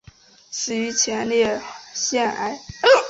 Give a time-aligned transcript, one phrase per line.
[0.49, 1.61] 死于前列
[1.93, 2.59] 腺癌。